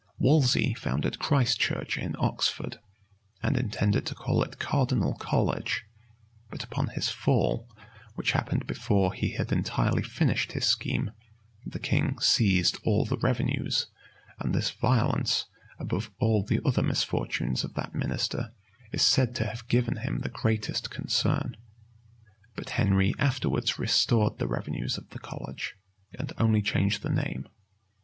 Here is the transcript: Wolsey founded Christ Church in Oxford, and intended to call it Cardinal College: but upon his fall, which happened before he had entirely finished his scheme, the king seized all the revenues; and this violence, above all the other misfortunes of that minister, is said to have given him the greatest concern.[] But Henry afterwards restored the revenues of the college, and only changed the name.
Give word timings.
Wolsey 0.17 0.73
founded 0.73 1.19
Christ 1.19 1.59
Church 1.59 1.95
in 1.95 2.15
Oxford, 2.17 2.79
and 3.43 3.55
intended 3.55 4.03
to 4.07 4.15
call 4.15 4.41
it 4.41 4.57
Cardinal 4.57 5.13
College: 5.13 5.83
but 6.49 6.63
upon 6.63 6.87
his 6.87 7.09
fall, 7.09 7.67
which 8.15 8.31
happened 8.31 8.65
before 8.65 9.13
he 9.13 9.33
had 9.35 9.51
entirely 9.51 10.01
finished 10.01 10.53
his 10.53 10.65
scheme, 10.65 11.11
the 11.67 11.77
king 11.77 12.17
seized 12.19 12.79
all 12.83 13.05
the 13.05 13.19
revenues; 13.19 13.85
and 14.39 14.55
this 14.55 14.71
violence, 14.71 15.45
above 15.77 16.09
all 16.17 16.41
the 16.43 16.59
other 16.65 16.81
misfortunes 16.81 17.63
of 17.63 17.75
that 17.75 17.93
minister, 17.93 18.53
is 18.91 19.03
said 19.03 19.35
to 19.35 19.45
have 19.45 19.67
given 19.67 19.97
him 19.97 20.21
the 20.21 20.29
greatest 20.29 20.89
concern.[] 20.89 21.55
But 22.55 22.71
Henry 22.71 23.13
afterwards 23.19 23.77
restored 23.77 24.39
the 24.39 24.47
revenues 24.47 24.97
of 24.97 25.09
the 25.11 25.19
college, 25.19 25.75
and 26.17 26.33
only 26.39 26.63
changed 26.63 27.03
the 27.03 27.09
name. 27.11 27.47